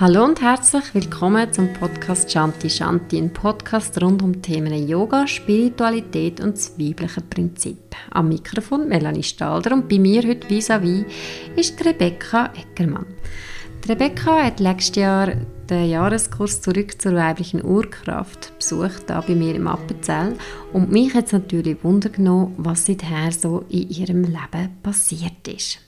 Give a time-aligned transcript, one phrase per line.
[0.00, 6.40] Hallo und herzlich willkommen zum Podcast Shanti Shanti, ein Podcast rund um Themen Yoga, Spiritualität
[6.40, 7.76] und das weibliche Prinzip.
[8.10, 11.04] Am Mikrofon Melanie Stalder und bei mir heute vis-à-vis
[11.54, 13.04] ist Rebecca Eckermann.
[13.84, 15.32] Die Rebecca hat letztes Jahr
[15.68, 20.34] den Jahreskurs zurück zur weiblichen Urkraft besucht, da bei mir im Appenzell.
[20.72, 25.78] Und mich hat es natürlich Wunder genommen, was seither so in ihrem Leben passiert ist.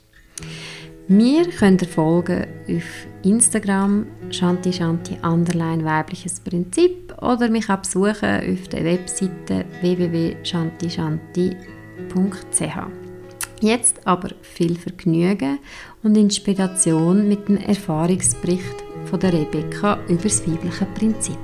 [1.09, 2.85] Mir könnt ihr folgen auf
[3.25, 12.77] Instagram Shanti Shanti Underline weibliches Prinzip oder mich auch besuchen auf der Webseite www.shantishanti.ch.
[13.61, 15.59] Jetzt aber viel Vergnügen
[16.03, 21.39] und Inspiration mit dem Erfahrungsbericht von der Rebecca über das weibliche Prinzip.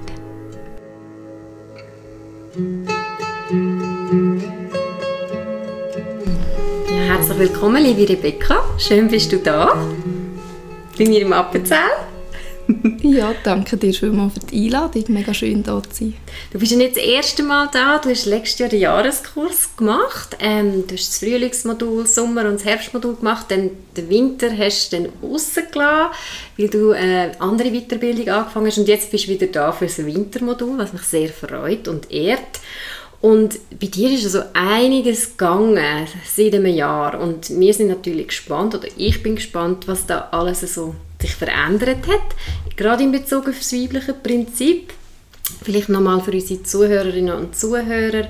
[7.09, 8.63] Herzlich willkommen, liebe Rebecca.
[8.77, 9.75] Schön bist du da.
[10.99, 11.79] Bei mir im Appenzell.
[13.01, 15.05] ja, danke dir vielmals für die Einladung.
[15.09, 16.15] Mega schön, da zu sein.
[16.53, 17.97] Du bist ja nicht das erste Mal da.
[17.97, 20.37] Du hast letztes Jahr den Jahreskurs gemacht.
[20.39, 23.47] Ähm, du hast das Frühlingsmodul, Sommer- und das Herbstmodul gemacht.
[23.49, 26.13] Dann den Winter hast du dann rausgelassen,
[26.59, 28.77] weil du eine andere Weiterbildung angefangen hast.
[28.77, 32.61] Und jetzt bist du wieder da für das Wintermodul, was mich sehr freut und ehrt.
[33.21, 37.21] Und bei dir ist also einiges gegangen seit einem Jahr.
[37.21, 42.07] Und wir sind natürlich gespannt, oder ich bin gespannt, was da alles so sich verändert
[42.07, 44.93] hat, gerade in Bezug auf das weibliche Prinzip.
[45.63, 48.29] Vielleicht nochmal für unsere Zuhörerinnen und Zuhörer,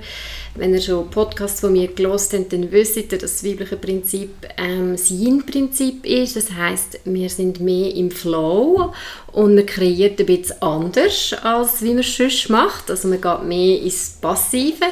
[0.59, 4.31] wenn ihr schon Podcasts von mir gelost habt, dann wisst ihr, dass das weibliche Prinzip
[4.57, 6.37] ähm, sein Prinzip ist.
[6.37, 8.93] Das heißt, wir sind mehr im Flow
[9.33, 12.91] und man kreiert ein bisschen anders, als wie man sonst macht.
[12.91, 14.87] Also man geht mehr ins Passive.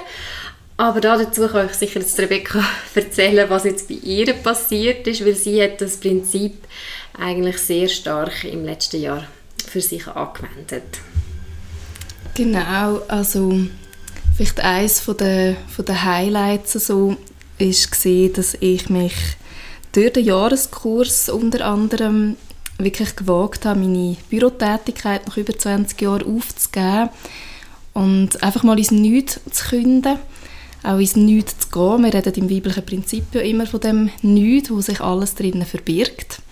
[0.78, 2.62] Aber dazu kann ich sicher jetzt Rebecca
[2.95, 6.55] erzählen, was jetzt bei ihr passiert ist, weil sie hat das Prinzip
[7.19, 9.27] eigentlich sehr stark im letzten Jahr
[9.67, 11.01] für sich angewendet.
[12.35, 13.67] Genau, also
[14.36, 17.17] vielleicht eines von der, von der Highlights so
[17.58, 19.14] ist gesehen, dass ich mich
[19.92, 22.36] durch den Jahreskurs unter anderem
[22.79, 27.08] wirklich gewagt habe, meine Bürotätigkeit nach über 20 Jahren aufzugeben
[27.95, 30.19] und einfach mal ins Nichts zu künden,
[30.83, 32.05] auch ins Nichts zu gehen.
[32.05, 36.42] Wir reden im weiblichen Prinzip ja immer von dem Nichts, wo sich alles drinnen verbirgt.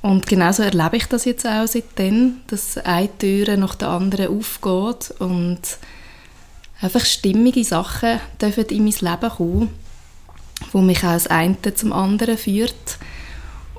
[0.00, 5.14] Und genauso erlebe ich das jetzt auch seitdem, dass eine Tür nach der anderen aufgeht
[5.20, 5.60] und
[6.82, 9.68] einfach stimmige Sachen dürfen in mein Leben kommen,
[10.72, 12.98] wo mich auch das eine zum anderen führt.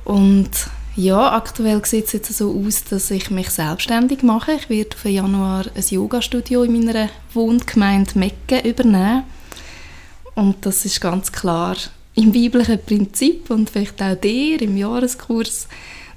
[0.06, 0.50] Und
[0.96, 4.54] ja, aktuell sieht es jetzt so aus, dass ich mich selbstständig mache.
[4.54, 9.24] Ich werde für Januar ein Yoga-Studio in meiner Wohngemeinde Mecke übernehmen.
[10.36, 11.76] Und das ist ganz klar
[12.16, 15.68] im weiblichen Prinzip und vielleicht auch dir im Jahreskurs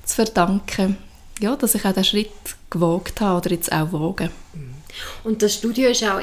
[0.05, 0.99] zu verdanken,
[1.41, 4.31] ja, dass ich auch diesen Schritt gewagt habe oder jetzt auch wage.
[5.25, 6.21] Und das Studio ist auch,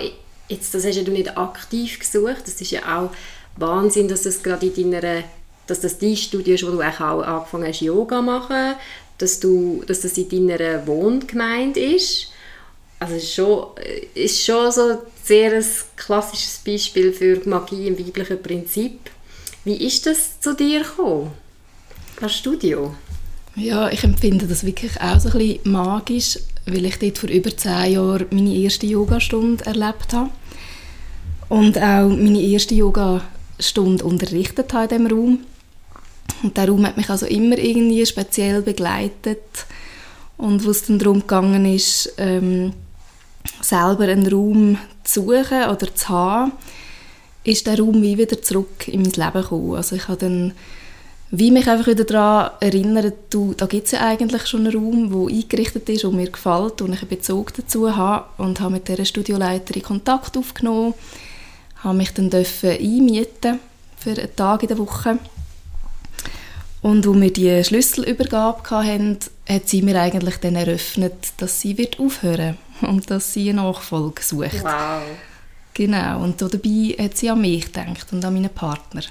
[0.47, 3.11] jetzt, das hast du nicht aktiv gesucht, das ist ja auch
[3.57, 5.23] Wahnsinn, dass das gerade in deiner,
[5.67, 8.75] dass das dein Studio ist, wo du auch angefangen hast, Yoga zu machen,
[9.17, 12.27] dass, du, dass das in deiner Wohngemeinde ist.
[12.99, 13.67] Also ist schon,
[14.15, 15.63] ist schon so ein sehr
[15.95, 18.99] klassisches Beispiel für Magie im weiblichen Prinzip.
[19.65, 21.31] Wie ist das zu dir gekommen,
[22.19, 22.95] das Studio?
[23.55, 27.55] Ja, ich empfinde das wirklich auch so ein bisschen magisch, weil ich dort vor über
[27.55, 30.29] zehn Jahren meine erste Yogastunde erlebt habe
[31.49, 35.39] und auch meine erste Yogastunde unterrichtet habe in diesem Raum.
[36.41, 39.65] Und der Raum hat mich also immer irgendwie speziell begleitet
[40.37, 41.23] und wo es dann darum
[41.65, 42.73] ist, ähm,
[43.61, 46.51] selber einen Raum zu suchen oder zu haben,
[47.43, 49.75] ist der Raum wie wieder zurück in mein Leben gekommen.
[49.75, 50.53] Also ich habe dann
[51.35, 55.09] wie mich einfach wieder daran erinnert, du, da gibt es ja eigentlich schon einen Raum,
[55.09, 58.87] der eingerichtet ist und mir gefällt und ich einen Bezug dazu habe und habe mit
[58.87, 60.93] dieser Studioleiterin Kontakt aufgenommen,
[61.77, 63.59] habe mich dann einmieten
[63.97, 65.17] für einen Tag in der Woche
[66.83, 69.17] und als wir die Schlüsselübergabe hatten,
[69.49, 74.21] hat sie mir eigentlich dann eröffnet, dass sie wird aufhören und dass sie eine Nachfolge
[74.21, 74.63] sucht.
[74.63, 75.01] Wow.
[75.73, 79.01] Genau, und dabei hat sie an mich gedacht und an meinen Partner.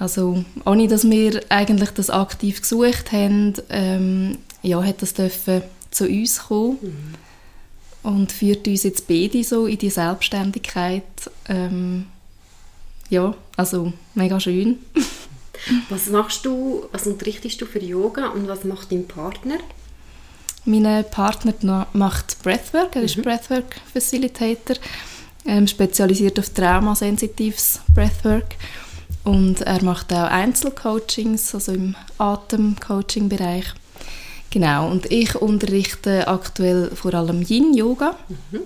[0.00, 6.06] Also ohne, dass wir eigentlich das aktiv gesucht haben, ähm, ja, hat das dürfen zu
[6.06, 8.10] uns kommen mhm.
[8.10, 11.04] und führt uns jetzt beide so in die Selbstständigkeit.
[11.48, 12.06] Ähm,
[13.10, 14.78] ja, also mega schön.
[15.90, 19.58] was machst du, was unterrichtest du für Yoga und was macht dein Partner?
[20.64, 23.22] Mein Partner macht Breathwork, er ist mhm.
[23.22, 24.76] Breathwork Facilitator,
[25.44, 28.56] ähm, spezialisiert auf traumasensitives Breathwork.
[29.24, 33.66] Und er macht auch Einzelcoachings, also im Atemcoaching-Bereich.
[34.50, 38.16] Genau, und ich unterrichte aktuell vor allem Yin-Yoga.
[38.28, 38.60] Mhm.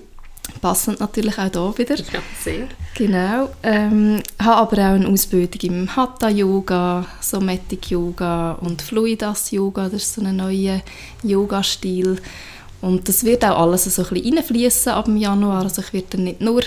[0.60, 1.96] Passend natürlich auch da wieder.
[1.96, 2.68] Ja, sehr.
[2.94, 3.50] Genau.
[3.62, 9.84] Ähm, habe aber auch eine Ausbildung im Hatha-Yoga, Somatic-Yoga und Fluidas-Yoga.
[9.88, 10.80] Das ist so ein neuer
[11.22, 12.18] Yoga-Stil.
[12.84, 15.62] Und das wird auch alles so ein bisschen reinfließen ab dem Januar.
[15.62, 16.62] Also ich werde dann nicht nur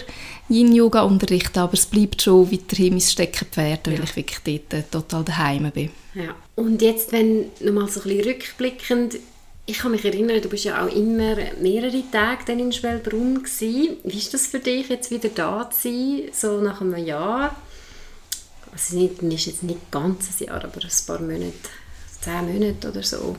[0.49, 5.23] Yin-Yoga unterrichten, aber es bleibt schon weiterhin mein Steckenpferd, weil ich wirklich dort äh, total
[5.23, 5.91] daheim bin.
[6.15, 6.35] Ja.
[6.55, 9.19] Und jetzt, wenn nochmal so ein bisschen rückblickend,
[9.67, 13.97] ich kann mich erinnern, du bist ja auch immer mehrere Tage dann in Schwelbrunn gewesen.
[14.03, 17.55] Wie ist das für dich, jetzt wieder da zu sein, so nach einem Jahr?
[18.71, 21.53] Also nicht, ist jetzt nicht ganz ein Jahr, aber ein paar Monate,
[22.21, 23.35] zehn Monate oder so.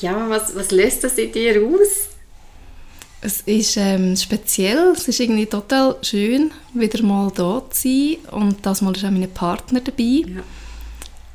[0.00, 2.08] Ja, was, was löst das in dir aus?
[3.24, 8.66] Es ist ähm, speziell, es ist irgendwie total schön, wieder mal da zu sein und
[8.66, 10.24] das Mal ist auch mein Partner dabei.
[10.26, 10.42] Ja.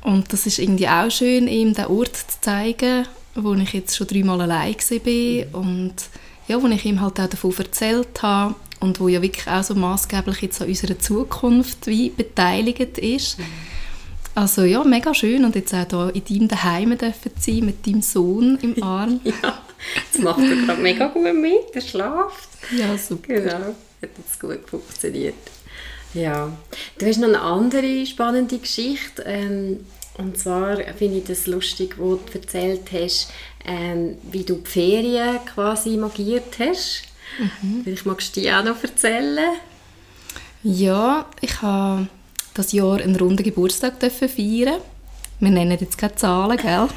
[0.02, 4.06] Und das ist irgendwie auch schön, ihm den Ort zu zeigen, wo ich jetzt schon
[4.06, 5.94] dreimal allein war und
[6.46, 9.74] ja, wo ich ihm halt auch davon erzählt habe und wo ja wirklich auch so
[9.74, 13.38] maßgeblich jetzt an unserer Zukunft wie beteiligt ist.
[13.38, 13.44] Mhm.
[14.38, 18.02] Also ja, mega schön und jetzt auch hier in deinem Daheim dürfen sein mit deinem
[18.02, 19.20] Sohn im Arm.
[19.24, 19.58] ja,
[20.12, 22.48] das macht er gerade mega gut mit, er schlaft.
[22.70, 23.34] Ja, super.
[23.34, 25.34] Genau, hat jetzt gut funktioniert.
[26.14, 26.52] Ja,
[26.98, 29.24] du hast noch eine andere spannende Geschichte.
[29.26, 29.84] Ähm,
[30.18, 33.32] und zwar finde ich das lustig, wo du erzählt hast,
[33.66, 37.02] ähm, wie du die Ferien quasi magiert hast.
[37.40, 37.82] Mhm.
[37.82, 39.56] Vielleicht magst du die auch noch erzählen?
[40.62, 42.06] Ja, ich habe
[42.58, 44.80] das Jahr einen runden Geburtstag feiern.
[45.40, 46.88] Wir nennen jetzt keine Zahlen, gell?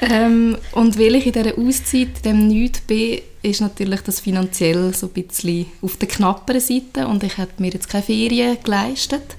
[0.00, 5.06] ähm, und weil ich in dieser Auszeit dem nichts bin, ist natürlich das finanziell so
[5.06, 9.36] ein bisschen auf der knapperen Seite und ich habe mir jetzt keine Ferien geleistet,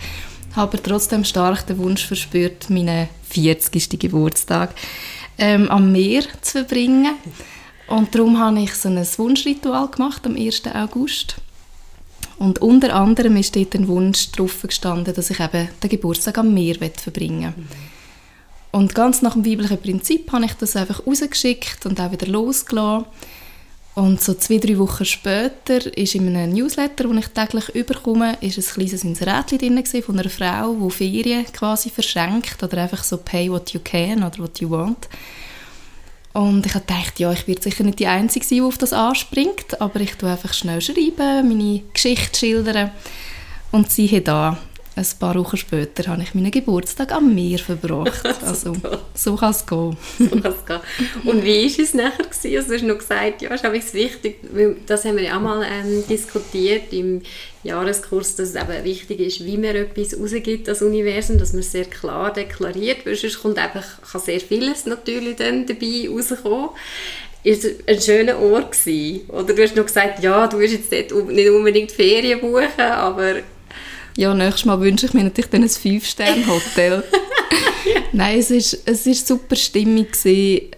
[0.55, 3.99] habe aber trotzdem stark den Wunsch verspürt, meinen 40.
[3.99, 4.73] Geburtstag
[5.37, 7.15] ähm, am Meer zu verbringen.
[7.87, 10.63] Und darum habe ich so ein Wunschritual gemacht am 1.
[10.73, 11.35] August
[12.39, 16.53] und unter anderem ist dort ein Wunsch drauf gestanden, dass ich eben den Geburtstag am
[16.53, 17.67] Meer verbringen mhm.
[18.71, 23.05] Und ganz nach dem biblischen Prinzip habe ich das einfach rausgeschickt und auch wieder losgelassen.
[23.95, 28.59] Und so zwei, drei Wochen später ist in einem Newsletter, den ich täglich überkomme, ist
[28.59, 33.49] ein kleines Inserätchen drin von einer Frau, die Ferien quasi verschenkt oder einfach so «pay
[33.49, 35.09] what you can» oder «what you want».
[36.37, 39.81] Und ich gedacht, ja, ich werde sicher nicht die Einzige sein, die auf das anspringt,
[39.81, 42.91] aber ich tue einfach schnell schreiben, meine Geschichte schildern.
[43.71, 44.59] Und siehe da,
[44.97, 48.23] ein paar Wochen später habe ich meinen Geburtstag am Meer verbracht.
[48.47, 48.75] Also,
[49.13, 49.97] so kann es gehen.
[50.17, 50.79] so es gehen.
[51.25, 52.25] Und wie war es nachher?
[52.25, 52.57] Gewesen?
[52.57, 55.63] Also, du hast noch gesagt, ja, ist wichtig, weil das haben wir ja auch mal
[55.63, 57.21] ähm, diskutiert im
[57.63, 61.71] Jahreskurs, dass es eben wichtig ist, wie man etwas rausgibt, das Universum, dass man es
[61.71, 66.69] sehr klar deklariert, weil sonst kommt einfach, kann sehr vieles natürlich dann dabei rauskommen
[67.43, 69.29] ist ein schöner Ort gewesen?
[69.29, 73.35] Oder du hast noch gesagt, ja, du willst jetzt nicht unbedingt Ferien buchen, aber
[74.17, 77.03] ja, nächstes Mal wünsche ich mir natürlich dann ein Fünf-Sterne-Hotel.
[78.11, 80.17] Nein, es ist, es ist super stimmig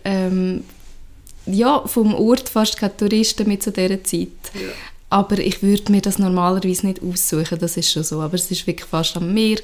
[0.04, 0.64] ähm,
[1.46, 4.28] ja, vom Ort fast keine Touristen mit zu dieser Zeit.
[4.54, 4.68] Ja.
[5.10, 8.20] Aber ich würde mir das normalerweise nicht aussuchen, das ist schon so.
[8.20, 9.58] Aber es war wirklich fast am Meer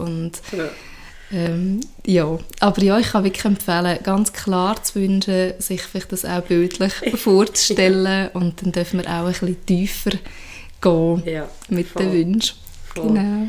[0.00, 0.70] und ja.
[1.32, 2.38] Ähm, ja.
[2.58, 6.92] aber ja, ich kann wirklich empfehlen, ganz klar zu wünschen, sich vielleicht das auch bildlich
[7.14, 10.10] vorzustellen und dann dürfen wir auch ein bisschen tiefer
[10.80, 12.02] gehen ja, mit voll.
[12.02, 12.56] den Wünschen.
[13.08, 13.48] Genau.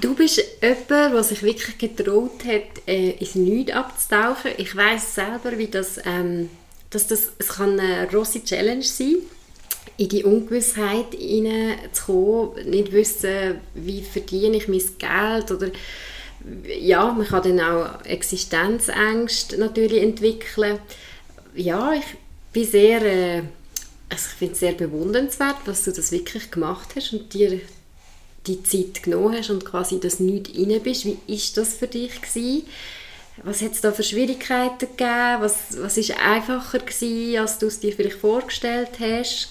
[0.00, 4.50] Du bist jemand, der sich wirklich getraut hat, äh, ins Nichts abzutauchen.
[4.56, 6.50] Ich weiß selber, wie das, ähm,
[6.90, 9.18] dass das, es kann eine grosse Challenge sein
[9.98, 15.70] in die Ungewissheit hineinzukommen, nicht wissen, wie verdiene ich mein Geld oder
[16.80, 20.78] ja, man kann dann auch Existenzängste natürlich entwickeln.
[21.54, 22.04] Ja, ich
[22.52, 23.42] bin sehr, äh,
[24.08, 27.60] also ich finde es sehr bewundernswert, dass du das wirklich gemacht hast und dir
[28.46, 31.04] die Zeit genommen hast und quasi das nicht rein bist.
[31.04, 32.64] Wie ist das für dich gewesen?
[33.44, 35.40] Was hat es da für Schwierigkeiten gegeben?
[35.40, 39.50] Was, was ist einfacher gewesen, als du es dir vielleicht vorgestellt hast?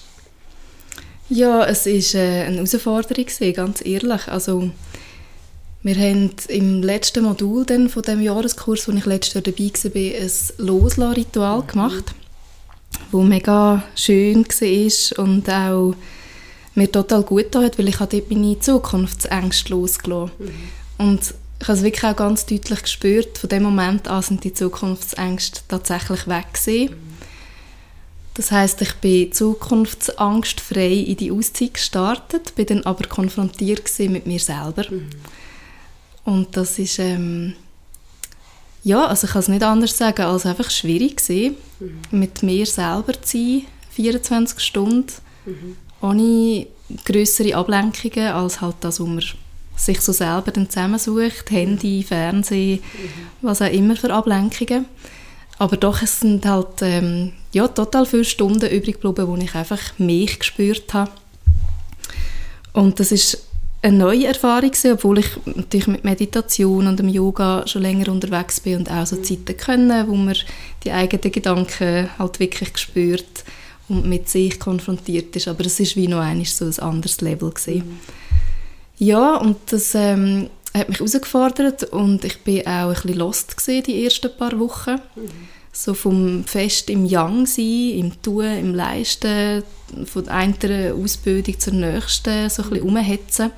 [1.30, 4.28] Ja, es ist äh, eine Herausforderung gewesen, ganz ehrlich.
[4.28, 4.70] Also
[5.82, 10.20] wir haben im letzten Modul dann von dem Jahreskurs, wo ich letztes Jahr dabei war,
[10.20, 11.66] ein Loslassen-Ritual mhm.
[11.66, 12.14] gemacht,
[13.10, 15.94] wo mega schön war und auch
[16.78, 20.32] mir total gut hat, weil ich habe dort meine Zukunftsängste losgelassen.
[20.38, 21.06] Mhm.
[21.06, 24.52] Und ich habe es wirklich auch ganz deutlich gespürt, von dem Moment an sind die
[24.54, 26.94] Zukunftsängste tatsächlich weg gewesen.
[26.94, 27.08] Mhm.
[28.34, 34.38] Das heißt, ich bin zukunftsangstfrei in die Auszeit gestartet, bin dann aber konfrontiert mit mir
[34.38, 34.84] selber.
[34.88, 35.10] Mhm.
[36.24, 37.54] Und das ist ähm,
[38.84, 42.00] ja, also ich kann es nicht anders sagen, als einfach schwierig gewesen, mhm.
[42.10, 45.12] mit mir selber zu sein, 24 Stunden,
[45.44, 45.76] mhm.
[46.00, 46.66] Ohne
[47.04, 49.22] größere Ablenkungen als halt das, was man
[49.76, 52.82] sich so selber dann zusammensucht, Handy, Fernsehen,
[53.42, 54.86] was auch immer für Ablenkungen.
[55.58, 59.80] Aber doch, es sind halt ähm, ja, total viele Stunden übrig geblieben, wo ich einfach
[59.98, 61.10] mich gespürt habe.
[62.72, 63.44] Und das ist
[63.82, 68.60] eine neue Erfahrung gewesen, obwohl ich natürlich mit Meditation und dem Yoga schon länger unterwegs
[68.60, 69.16] bin und auch so.
[69.16, 70.36] Zeiten können, wo man
[70.84, 73.44] die eigenen Gedanken halt wirklich spürt
[73.88, 75.48] und mit sich konfrontiert ist.
[75.48, 78.00] Aber es ist wie noch einmal so ein anderes Level gewesen.
[78.98, 83.84] Ja, und das ähm, hat mich herausgefordert und ich bin auch ein bisschen lost gewesen,
[83.84, 85.00] die ersten paar Wochen.
[85.72, 89.62] So vom Fest im Yang sein, im Tun, im Leisten,
[90.06, 93.50] von einer Ausbildung zur nächsten, so ein bisschen umhetzen.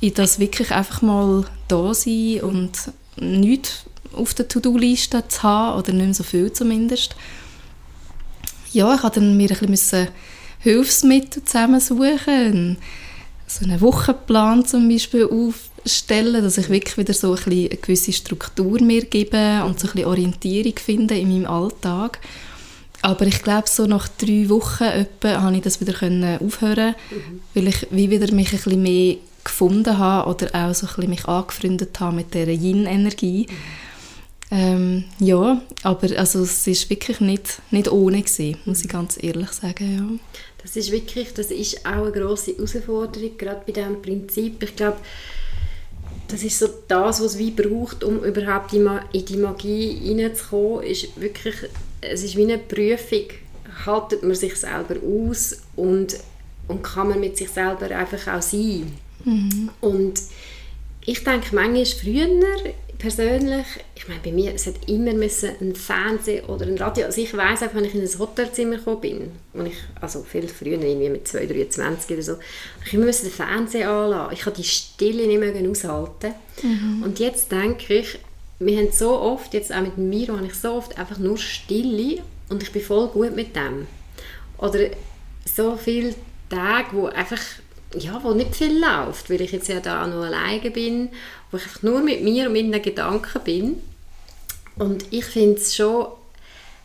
[0.00, 2.72] In das wirklich einfach mal da sein und
[3.16, 7.14] nichts auf der To-Do-Liste zu haben, oder nicht mehr so viel zumindest.
[8.72, 10.08] Ja, ich musste dann mir ein bisschen
[10.60, 12.78] Hilfsmittel zusammensuchen,
[13.46, 18.12] so einen Wochenplan zum Beispiel aufstellen, dass ich wirklich wieder so ein bisschen eine gewisse
[18.12, 22.20] Struktur mir gebe und so ein bisschen Orientierung finde in meinem Alltag.
[23.02, 27.40] Aber ich glaube, so nach drei Wochen etwa habe ich das wieder können aufhören, mhm.
[27.52, 31.10] weil ich wie wieder mich ein bisschen mehr gefunden habe oder auch so ein bisschen
[31.10, 33.48] mich angefreundet habe mit dieser Yin-Energie.
[33.50, 33.54] Mhm.
[34.54, 39.48] Ähm, ja, aber also es ist wirklich nicht, nicht ohne gewesen, muss ich ganz ehrlich
[39.48, 40.36] sagen, ja.
[40.62, 44.62] Das ist wirklich, das ist auch eine grosse Herausforderung, gerade bei diesem Prinzip.
[44.62, 44.98] Ich glaube,
[46.28, 51.18] das ist so das, was es wie braucht, um überhaupt in die Magie hineinzukommen, ist
[51.18, 51.54] wirklich,
[52.02, 53.24] es ist wie eine Prüfung.
[53.86, 56.18] Haltet man sich selber aus und,
[56.68, 58.92] und kann man mit sich selber einfach auch sein.
[59.24, 59.70] Mhm.
[59.80, 60.20] Und
[61.06, 62.28] ich denke, manchmal früher
[63.02, 63.66] persönlich,
[63.96, 67.36] ich meine, bei mir, es hat immer müssen ein Fernseher oder ein Radio, also ich
[67.36, 71.10] weiß auch, wenn ich in ein Hotelzimmer gekommen bin, und ich, also viel früher, irgendwie
[71.10, 72.36] mit 2, 23 oder so,
[72.86, 74.34] ich musste den Fernseher anlassen.
[74.34, 76.34] Ich konnte die Stille nicht mehr aushalten.
[76.62, 77.02] Mhm.
[77.02, 78.20] Und jetzt denke ich,
[78.60, 82.22] wir haben so oft, jetzt auch mit Miro, habe ich so oft einfach nur Stille
[82.50, 83.88] und ich bin voll gut mit dem.
[84.58, 84.90] Oder
[85.44, 86.14] so viele
[86.48, 87.40] Tage, wo einfach
[87.98, 91.10] ja, wo nicht viel läuft, weil ich jetzt ja da noch alleine bin,
[91.50, 93.82] wo ich einfach nur mit mir und meinen Gedanken bin.
[94.76, 96.06] Und ich finde es schon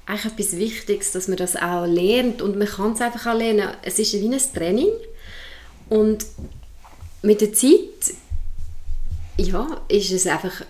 [0.06, 3.70] eigentlich etwas Wichtiges, dass man das auch lernt und man kann es einfach auch lernen.
[3.82, 4.92] Es ist wie ein Training
[5.90, 6.26] und
[7.22, 8.14] mit der Zeit
[9.38, 10.62] ja, ist es einfach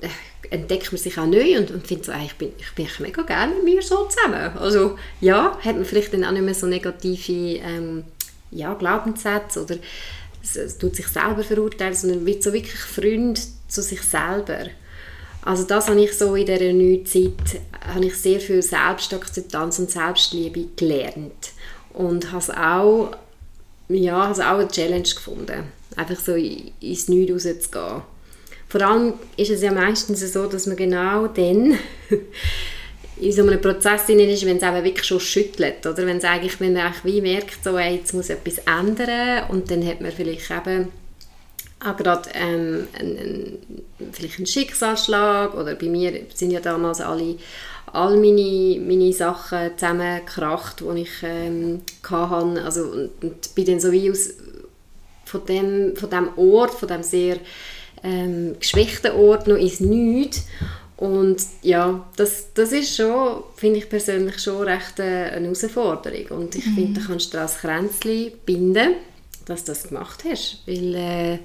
[0.00, 0.08] äh,
[0.50, 3.54] entdeckt man sich auch neu und, und findet so, ich bin, ich bin mega gerne
[3.56, 4.56] mit mir so zusammen.
[4.58, 8.04] Also ja, hat man vielleicht dann auch nicht mehr so negative ähm,
[8.50, 9.76] ja, Glaubenssätze oder
[10.42, 14.66] es, es tut sich selber verurteilen, sondern wird so wirklich Freund zu sich selber.
[15.42, 17.60] Also das habe ich so in dieser neuen Zeit,
[17.94, 21.52] habe ich sehr viel Selbstakzeptanz und Selbstliebe gelernt
[21.94, 23.12] und habe es auch,
[23.88, 25.64] ja, also auch eine Challenge gefunden,
[25.96, 28.02] einfach so ins Nichts rauszugehen.
[28.68, 31.78] Vor allem ist es ja meistens so, dass man genau dann
[33.20, 36.60] in so einem Prozess ist, wenn es eben wirklich schon schüttelt, oder wenn es eigentlich,
[36.60, 40.50] wenn man wie merkt, so, ey, jetzt muss etwas ändern und dann hat man vielleicht
[40.50, 40.88] eben
[41.80, 43.58] auch gerade ähm, einen,
[44.12, 47.36] vielleicht einen Schicksalsschlag oder bei mir sind ja damals alle
[47.92, 52.62] all meine, meine Sachen zusammengekracht, die ich ähm, hatte.
[52.64, 54.30] Also, und, und bin dann so wie aus
[55.24, 57.36] von dem, von dem Ort, von dem sehr
[58.02, 60.46] ähm, geschwächten Ort noch ins Nichts
[60.98, 66.38] und ja, das, das ist schon, finde ich persönlich schon recht eine Herausforderung.
[66.38, 66.74] Und ich mhm.
[66.74, 68.94] finde, da kannst du das Kränzchen binden,
[69.46, 70.62] dass du das gemacht hast.
[70.66, 71.38] Weil äh,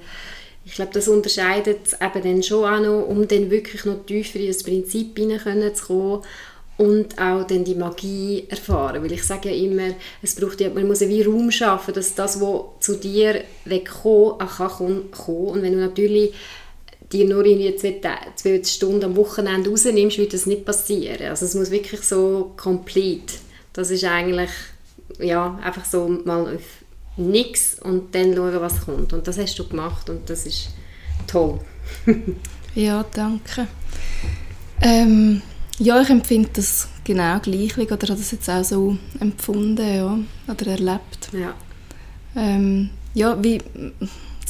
[0.64, 4.48] ich glaube, das unterscheidet eben dann schon auch noch, um dann wirklich noch tiefer in
[4.48, 6.22] das Prinzip hineinzukommen
[6.76, 9.04] und auch dann die Magie erfahren.
[9.04, 12.16] Weil ich sage ja immer, es braucht ja, man muss ja wie Raum schaffen, dass
[12.16, 15.46] das, was zu dir wegkommt, auch kann kommen.
[15.46, 16.34] Und wenn du natürlich
[17.12, 18.00] dir nur in zwei,
[18.36, 21.28] zwei Stunden am Wochenende rausnimmst, wird das nicht passieren.
[21.28, 23.38] Also es muss wirklich so komplett.
[23.72, 24.50] Das ist eigentlich
[25.18, 26.58] ja, einfach so mal
[27.16, 29.12] nichts und dann schauen, was kommt.
[29.12, 30.70] Und das hast du gemacht und das ist
[31.26, 31.60] toll.
[32.74, 33.66] ja, danke.
[34.80, 35.42] Ähm,
[35.78, 40.18] ja, ich empfinde das genau gleich oder habe das jetzt auch so empfunden ja,
[40.48, 41.30] oder erlebt.
[41.32, 41.54] Ja.
[42.36, 43.60] Ähm, ja, wie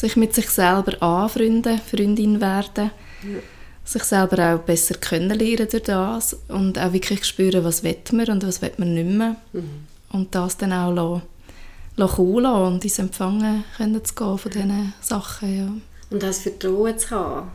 [0.05, 2.91] sich mit sich selber anfreunden, Freundin werden,
[3.23, 3.39] ja.
[3.85, 8.47] sich selber auch besser kennenlernen durch das und auch wirklich spüren, was will man und
[8.47, 9.37] was will man nicht mehr.
[9.55, 9.87] Mhm.
[10.11, 11.23] Und das dann auch lassen,
[11.97, 15.57] lassen lassen und ins Empfangen können zu gehen von diesen Sachen.
[15.57, 15.69] Ja.
[16.11, 17.51] Und das Vertrauen zu haben.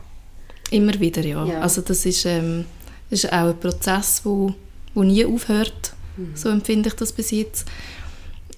[0.72, 1.44] Immer wieder, ja.
[1.44, 1.60] ja.
[1.60, 2.64] Also das ist, ähm,
[3.10, 4.52] ist auch ein Prozess, wo,
[4.94, 5.92] wo nie aufhört.
[6.16, 6.32] Mhm.
[6.34, 7.66] So empfinde ich das bis jetzt.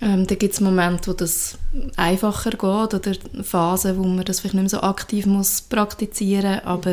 [0.02, 1.56] Ähm, da gibt es Momente, wo das
[1.96, 2.62] einfacher geht
[2.94, 6.64] oder Phasen, wo man das vielleicht nicht mehr so aktiv muss praktizieren muss.
[6.64, 6.92] Aber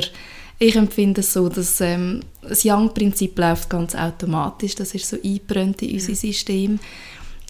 [0.60, 4.76] ich empfinde es so, dass ähm, das Young-Prinzip läuft ganz automatisch.
[4.76, 6.80] Das ist so eingebrannt in unser System.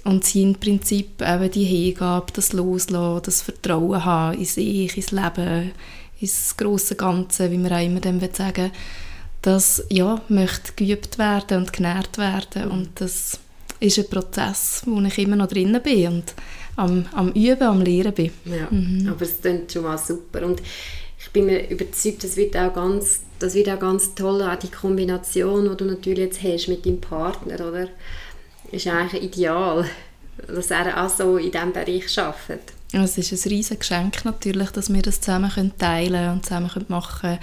[0.06, 5.72] Und das Yin-Prinzip, eben die Hingabe, das Loslassen, das Vertrauen haben in sich, ins Leben,
[6.22, 8.72] ins große Ganze, wie wir auch immer dem sagen
[9.42, 12.66] das ja, möchte geübt werden und genährt werden.
[12.66, 12.72] Mhm.
[12.72, 13.40] Und das
[13.80, 16.34] ist ein Prozess, wo ich immer noch drin bin und
[16.76, 18.32] am, am Üben, am Lehren bin.
[18.46, 19.08] Ja, mhm.
[19.10, 20.46] aber es klingt schon mal super.
[20.46, 20.62] Und
[21.20, 24.72] ich bin mir überzeugt, das wird auch ganz, das wird auch ganz toll, auch die
[24.72, 27.88] Kombination, die du natürlich jetzt hast mit deinem Partner, oder?
[28.72, 29.86] Ist eigentlich ideal,
[30.48, 32.74] dass er auch so in diesem Bereich arbeitet.
[32.92, 37.20] Es ist ein riesiges Geschenk natürlich, dass wir das zusammen teilen können und zusammen machen
[37.22, 37.40] können.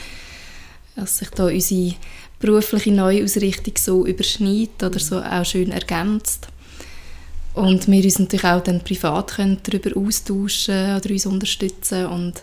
[0.97, 1.95] Dass sich da unsere
[2.39, 6.49] berufliche Neuausrichtung so überschneidet oder so auch schön ergänzt.
[7.55, 12.43] Und wir uns natürlich auch dann privat können darüber austauschen oder uns unterstützen und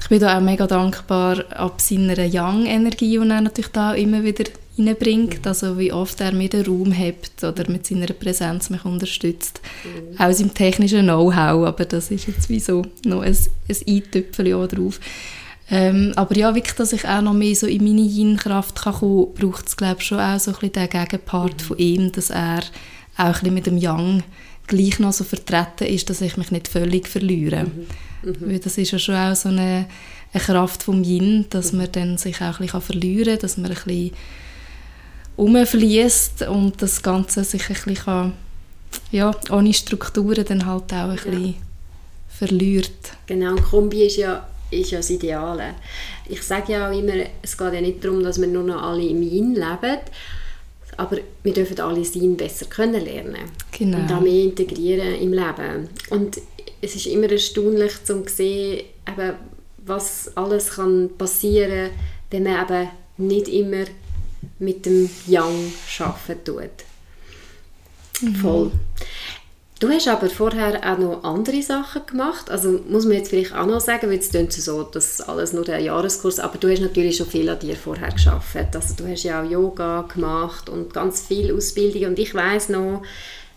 [0.00, 4.44] ich bin da auch mega dankbar ab seiner Young-Energie, die er natürlich da immer wieder
[4.78, 9.60] reinbringt, also wie oft er mir den Raum hat oder mit seiner Präsenz mich unterstützt.
[9.84, 10.20] Mhm.
[10.20, 13.36] Auch seinem technischen Know-how, aber das ist jetzt wie so noch ein,
[13.68, 15.00] ein Eintöpfchen drauf.
[15.68, 19.34] Ähm, aber ja, wirklich, dass ich auch noch mehr so in meine Yin-Kraft kommen kann,
[19.34, 21.64] braucht es, glaube ich, schon auch so ein bisschen den Gegenpart mhm.
[21.64, 22.60] von ihm, dass er
[23.16, 24.22] auch ein bisschen mit dem Yang
[24.66, 27.64] gleich noch so vertreten ist, dass ich mich nicht völlig verliere.
[27.64, 28.30] Mhm.
[28.30, 28.36] Mhm.
[28.40, 29.86] Weil das ist ja schon auch so eine,
[30.32, 33.70] eine Kraft vom Yin, dass man dann sich auch ein bisschen verlieren kann, dass man
[33.70, 34.12] ein bisschen
[35.36, 38.32] umfließt und das Ganze sich ein bisschen kann,
[39.10, 41.54] ja, ohne Strukturen dann halt auch ein bisschen
[42.28, 42.90] verliert.
[43.26, 45.74] Genau, und Kombi ist ja ist ja das Ideale.
[46.28, 49.04] Ich sage ja auch immer, es geht ja nicht darum, dass wir nur noch alle
[49.04, 50.00] im Yin leben,
[50.96, 53.98] aber wir dürfen alle Sinn besser kennenlernen genau.
[53.98, 55.88] und auch mehr integrieren im Leben.
[56.10, 56.40] Und
[56.80, 59.34] es ist immer erstaunlich zu sehen, eben,
[59.78, 61.98] was alles kann passieren kann,
[62.30, 63.84] wenn man eben nicht immer
[64.58, 66.86] mit dem Yang arbeiten tut.
[68.20, 68.34] Mhm.
[68.36, 68.72] Voll.
[69.78, 72.50] Du hast aber vorher auch noch andere Sachen gemacht.
[72.50, 75.64] Also muss man jetzt vielleicht auch noch sagen, weil es klingt so, dass alles nur
[75.64, 78.56] der Jahreskurs, aber du hast natürlich schon viel an dir vorher geschafft.
[78.74, 83.02] Also du hast ja auch Yoga gemacht und ganz viel Ausbildung und ich weiß noch,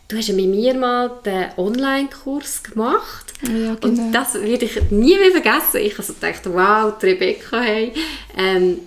[0.09, 3.77] du hast ja mit mir mal den Online-Kurs gemacht ja, genau.
[3.83, 5.77] und das werde ich nie mehr vergessen.
[5.77, 7.93] Ich also dachte, wow, die Rebecca, hey,
[8.37, 8.79] ähm,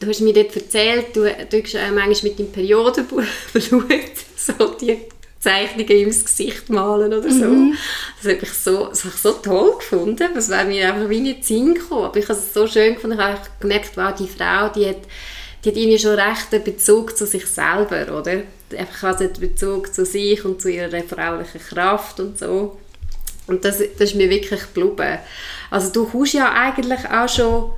[0.00, 3.24] du hast mir dort erzählt, du, du hast äh, manchmal mit dem Periodenbuch
[4.36, 4.98] so die
[5.40, 7.44] Zeichnungen ins Gesicht malen oder so.
[7.44, 7.74] Mhm.
[8.22, 10.28] Das habe ich so, das habe ich so toll gefunden.
[10.34, 12.04] Das wäre mir einfach wie nicht Sinn gekommen.
[12.04, 13.18] Aber ich habe es so schön gefunden.
[13.18, 14.96] Ich habe gemerkt, wow, die Frau, die hat,
[15.64, 18.42] die hat irgendwie schon recht einen Bezug zu sich selber, oder?
[18.76, 22.76] Einfach also einen Bezug zu sich und zu ihrer fraulichen Kraft und so.
[23.46, 25.18] Und das, das ist mir wirklich geblieben.
[25.70, 27.70] Also du kommst ja eigentlich auch schon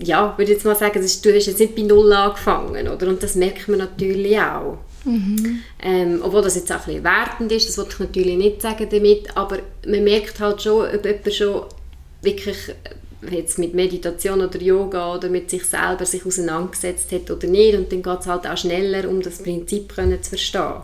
[0.00, 3.08] ja, würde jetzt mal sagen, du hast jetzt nicht bei Null angefangen, oder?
[3.08, 4.78] Und das merkt man natürlich auch.
[5.08, 5.60] Mhm.
[5.82, 8.86] Ähm, obwohl das jetzt auch ein bisschen wertend ist, das wollte ich natürlich nicht sagen
[8.90, 11.64] damit, aber man merkt halt schon, ob jemand schon
[12.20, 17.46] wirklich äh, jetzt mit Meditation oder Yoga oder mit sich selber sich auseinandergesetzt hat oder
[17.46, 20.82] nicht und dann geht es halt auch schneller, um das Prinzip können zu verstehen.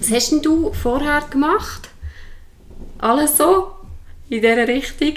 [0.00, 1.88] Was hast denn du vorher gemacht?
[2.98, 3.68] Alles so?
[4.28, 5.14] In dieser Richtung?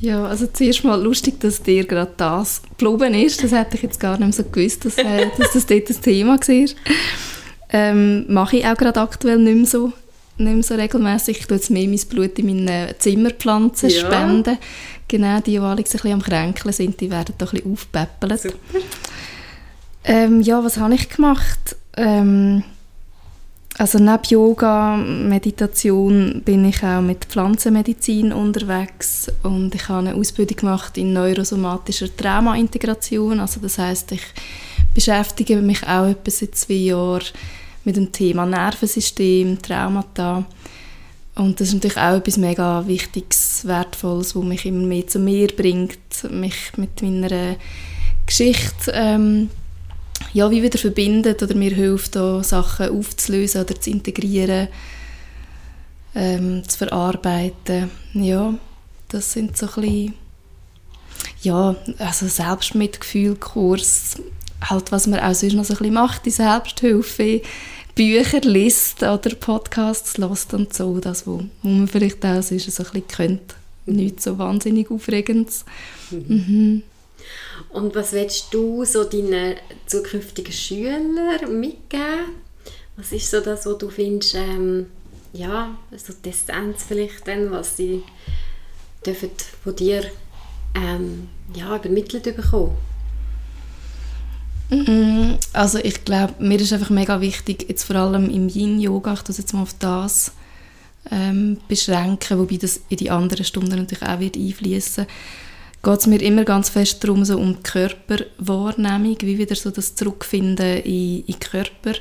[0.00, 3.44] Ja, also zuerst mal lustig, dass dir gerade das geblieben ist.
[3.44, 6.38] Das hätte ich jetzt gar nicht so gewusst, dass, äh, dass das dort das Thema
[6.38, 6.68] war.
[7.72, 9.92] Ähm, mache ich auch gerade aktuell nicht mehr so,
[10.38, 11.40] nicht mehr so regelmäßig.
[11.40, 14.00] Ich tue jetzt mehr mein Blut in meine Zimmerpflanzen ja.
[14.00, 14.58] spenden.
[15.06, 18.54] Genau, die, die ein bisschen am Kränkeln sind, die werden da ein bisschen aufpäppelt.
[20.04, 21.76] Ähm, ja, was habe ich gemacht?
[21.96, 22.64] Ähm,
[23.80, 30.58] also neben Yoga, Meditation bin ich auch mit Pflanzenmedizin unterwegs und ich habe eine Ausbildung
[30.58, 33.40] gemacht in neurosomatischer Traumaintegration.
[33.40, 34.20] Also das heißt, ich
[34.94, 37.24] beschäftige mich auch etwa seit zwei Jahren
[37.86, 40.44] mit dem Thema Nervensystem, Traumata.
[41.36, 45.48] Und das ist natürlich auch etwas mega Wichtiges, Wertvolles, was mich immer mehr zu mir
[45.56, 45.96] bringt,
[46.30, 47.56] mich mit meiner
[48.26, 49.48] Geschichte ähm,
[50.32, 54.68] ja, wie wieder verbindet oder mir hilft, da Sachen aufzulösen oder zu integrieren,
[56.14, 57.90] ähm, zu verarbeiten.
[58.14, 58.54] Ja,
[59.08, 60.14] das sind so ein bisschen,
[61.42, 64.16] ja, also Selbstmitgefühlkurs,
[64.62, 67.42] halt was man auch sonst noch so ein bisschen macht, die Selbsthilfe,
[67.94, 72.82] Bücher liest oder Podcasts lässt und so, das, wo, wo man vielleicht auch sonst so
[72.82, 73.54] ein bisschen kennt.
[73.86, 75.64] Nichts so wahnsinnig Aufregendes.
[76.10, 76.24] Mhm.
[76.28, 76.82] Mhm.
[77.68, 82.36] Und was willst du so deinen zukünftigen Schülern mitgeben?
[82.96, 84.86] Was ist so das, was du findest, ähm,
[85.32, 88.02] ja, so die Essenz vielleicht dann, was sie
[89.06, 89.30] dürfen
[89.62, 90.04] von dir
[90.74, 92.76] ähm, ja, übermittelt bekommen?
[94.70, 95.38] Mhm.
[95.52, 99.38] Also ich glaube, mir ist einfach mega wichtig, jetzt vor allem im Yin-Yoga, ich das
[99.38, 100.32] jetzt mal auf das
[101.10, 105.06] ähm, beschränken, wobei das in die anderen Stunden natürlich auch wird einfließen
[105.82, 109.94] geht es mir immer ganz fest darum, so um die Körperwahrnehmung, wie wieder so das
[109.94, 111.94] Zurückfinden in, in den Körper,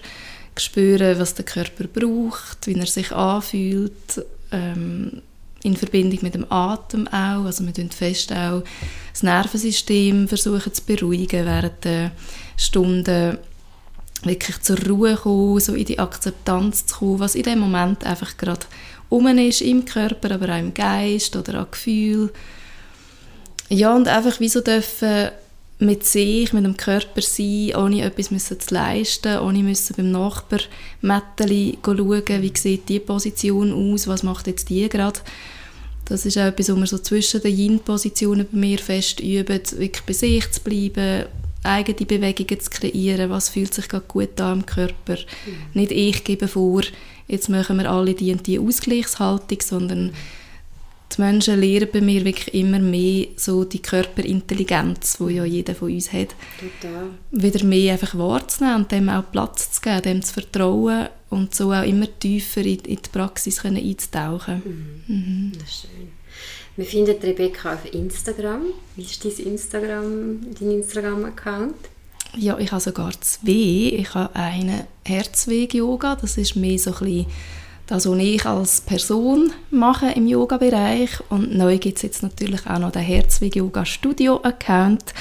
[0.58, 5.22] spüren, was der Körper braucht, wie er sich anfühlt, ähm,
[5.64, 8.64] in Verbindung mit dem Atem auch, also wir tun fest auch
[9.12, 12.12] das Nervensystem versuchen zu beruhigen während der
[12.56, 13.38] Stunden,
[14.24, 18.38] wirklich zur Ruhe kommen, so in die Akzeptanz zu kommen, was in dem Moment einfach
[18.38, 18.66] gerade
[19.10, 22.32] um ist im Körper, aber auch im Geist oder an Gefühl.
[23.70, 25.30] Ja, und einfach wie so dürfen
[25.80, 30.60] mit sich, mit dem Körper sein, ohne etwas müssen zu leisten, ohne müssen beim Nachbar
[31.02, 35.20] Mätteli schauen, wie sieht die Position aus, was macht jetzt die gerade.
[36.06, 40.04] Das ist auch etwas, wo wir so zwischen den Yin-Positionen bei mir fest üben, wirklich
[40.06, 41.26] bei sich zu bleiben,
[41.64, 45.16] eigene Bewegungen zu kreieren, was fühlt sich gerade gut an im Körper.
[45.16, 45.80] Mhm.
[45.80, 46.82] Nicht ich gebe vor,
[47.28, 50.14] jetzt machen wir alle die und die Ausgleichshaltung, sondern
[51.12, 55.92] die Menschen lernen bei mir wirklich immer mehr so die Körperintelligenz, die ja jeder von
[55.92, 57.10] uns hat, Total.
[57.32, 61.74] wieder mehr einfach wahrzunehmen und dem auch Platz zu geben, dem zu vertrauen und so
[61.74, 64.62] auch immer tiefer in, in die Praxis können einzutauchen.
[65.08, 65.16] Mhm.
[65.16, 65.52] Mhm.
[65.54, 66.20] Das ist schön.
[66.76, 68.62] Wir finden Rebecca auf Instagram.
[68.96, 71.76] Wie ist dein Instagram, dein Instagram-Account?
[72.38, 73.98] Ja, ich habe sogar zwei.
[73.98, 77.26] Ich habe einen Herzweg-Yoga, das ist mehr so ein bisschen
[77.90, 81.10] das, was ich als Person mache im Yoga-Bereich.
[81.30, 85.14] Und neu gibt es jetzt natürlich auch noch den Herzweg Yoga Studio Account,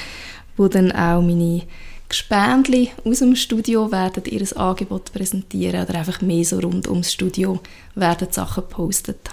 [0.55, 1.63] wo dann auch meine
[2.07, 7.59] Gespendli aus dem Studio werden ihr Angebot präsentieren oder einfach mehr so rund ums Studio
[7.95, 9.31] werden Sachen gepostet.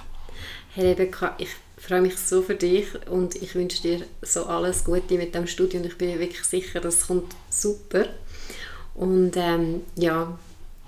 [0.75, 5.15] Hey Rebecca, ich freue mich so für dich und ich wünsche dir so alles Gute
[5.17, 8.07] mit dem Studio und ich bin wirklich sicher, das kommt super.
[8.95, 10.39] Und ähm, ja,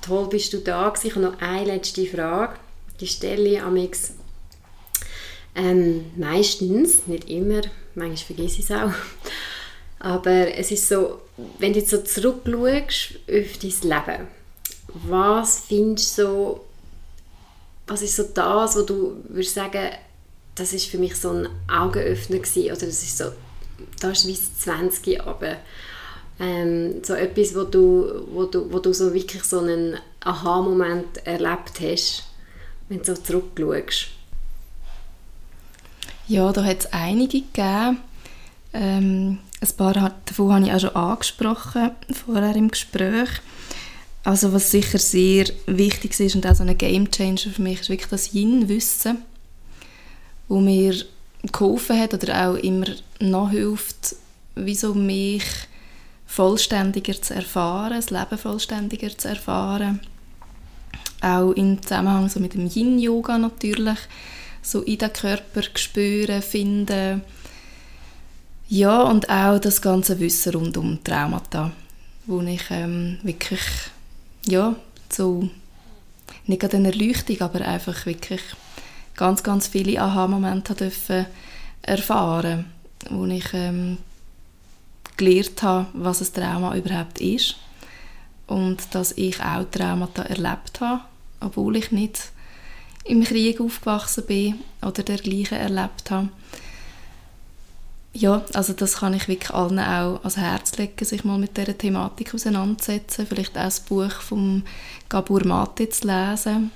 [0.08, 1.06] toll bist du da gewesen.
[1.06, 2.58] Ich habe noch eine letzte Frage.
[3.00, 4.14] Die stelle ich amix
[5.58, 7.62] ähm, meistens, nicht immer,
[7.94, 8.92] manchmal vergesse ich es auch.
[9.98, 11.20] Aber es ist so,
[11.58, 14.28] wenn du jetzt so zurückschaust auf dein Leben,
[15.08, 16.64] was findest du so,
[17.88, 19.90] was ist so das, wo du würdest sagen,
[20.54, 23.32] das ist für mich so ein Augenöffner gewesen, oder das ist so,
[24.00, 25.56] da ist wie 20 aber
[26.40, 31.80] ähm, so etwas, wo du, wo, du, wo du so wirklich so einen Aha-Moment erlebt
[31.80, 32.24] hast,
[32.88, 34.08] wenn du so zurückschaust?
[36.28, 37.98] Ja, da hat es einige gegeben.
[38.72, 43.30] Ähm, ein paar davon habe ich auch schon angesprochen, vorher im Gespräch.
[44.24, 48.10] Also was sicher sehr wichtig ist und auch so ein Gamechanger für mich, ist wirklich
[48.10, 49.18] das Yin-Wissen,
[50.48, 50.94] wo mir
[51.50, 52.86] geholfen hat oder auch immer
[53.20, 54.16] noch hilft,
[54.54, 55.44] wieso mich
[56.28, 59.98] vollständiger zu erfahren, das Leben vollständiger zu erfahren.
[61.20, 63.98] Auch im Zusammenhang so mit dem Yin-Yoga natürlich,
[64.62, 67.22] so in den Körper spüren, finden.
[68.68, 71.72] Ja, und auch das ganze Wissen rund um Traumata,
[72.26, 73.62] wo ich ähm, wirklich,
[74.46, 74.76] ja,
[75.10, 75.48] so,
[76.46, 78.42] nicht gerade eine Erleuchtung, aber einfach wirklich
[79.16, 80.92] ganz, ganz viele Aha-Momente
[81.82, 82.66] erfahren
[83.10, 83.98] wo ich ähm,
[85.18, 87.56] gelernt habe, was ein Trauma überhaupt ist
[88.46, 91.02] und dass ich auch Traumata erlebt habe,
[91.40, 92.30] obwohl ich nicht
[93.04, 96.28] im Krieg aufgewachsen bin oder dergleichen erlebt habe.
[98.14, 101.76] Ja, also das kann ich wirklich allen auch ans Herz legen, sich mal mit dieser
[101.76, 104.64] Thematik auseinandersetzen, vielleicht auch das Buch von
[105.08, 106.70] Gabor Mate zu lesen.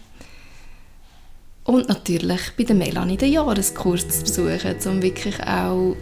[1.65, 5.97] Und natürlich bei der Melanie den Jahreskurs zu besuchen, um wirklich auch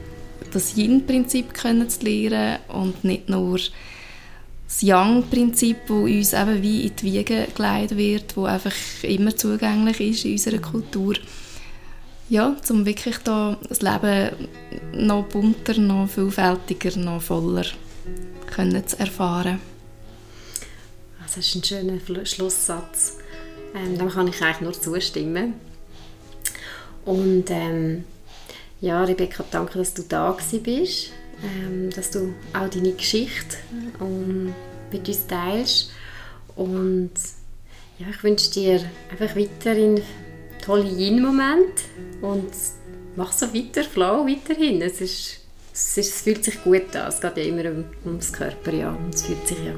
[0.53, 7.05] das Yin-Prinzip zu lernen und nicht nur das Yang-Prinzip, das uns eben wie in die
[7.05, 11.15] Wiege gelegt wird, das einfach immer zugänglich ist in unserer Kultur.
[12.29, 14.49] Ja, um wirklich da das Leben
[14.93, 17.67] noch bunter, noch vielfältiger, noch voller
[18.47, 19.61] können zu erfahren.
[21.21, 23.19] Das ist ein schöner Schlusssatz.
[23.75, 25.55] Ähm, dem kann ich eigentlich nur zustimmen.
[27.05, 28.05] Und ähm,
[28.81, 31.13] ja, Rebecca, danke, dass du da bist,
[31.43, 33.57] ähm, dass du auch deine Geschichte
[34.01, 34.55] ähm,
[34.91, 35.91] mit uns teilst.
[36.57, 37.13] Und
[37.99, 40.03] ja, ich wünsche dir einfach weiterhin
[40.65, 41.83] tolle Yin-Momente
[42.23, 42.51] und
[43.17, 44.83] mach so weiter, flow weiterhin.
[44.83, 45.41] Es ist
[45.73, 47.09] es, ist, es fühlt sich gut an.
[47.09, 48.91] Es geht ja immer um, ums Körper, ja.
[48.91, 49.75] Und es fühlt sich ja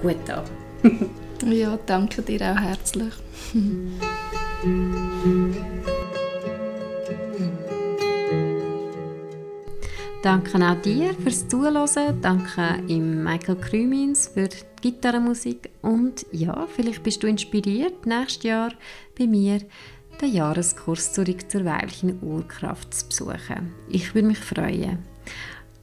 [0.00, 0.44] gut an.
[1.52, 3.14] ja, danke dir auch herzlich.
[10.22, 12.20] Danke auch dir fürs Zuhören.
[12.20, 15.70] Danke ihm Michael Krümins für die Gitarrenmusik.
[15.80, 18.72] Und ja, vielleicht bist du inspiriert, nächstes Jahr
[19.18, 19.60] bei mir
[20.20, 23.72] den Jahreskurs zurück zur weiblichen Urkraft zu besuchen.
[23.88, 24.98] Ich würde mich freuen.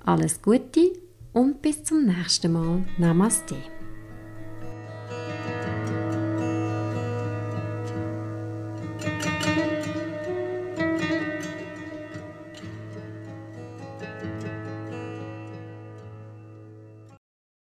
[0.05, 0.93] Alles Gute
[1.33, 2.85] und bis zum nächsten Mal.
[2.99, 3.55] Namaste.